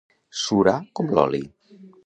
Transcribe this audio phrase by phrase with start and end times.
[0.43, 1.45] Surar com l'oli.